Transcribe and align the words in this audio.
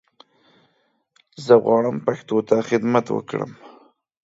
زه 1.45 1.53
غواړم 1.63 1.97
پښتو 2.07 2.37
ته 2.49 2.55
خدمت 2.69 3.05
وکړم 3.11 3.51